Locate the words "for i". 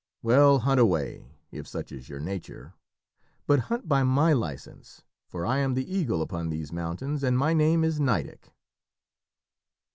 5.27-5.59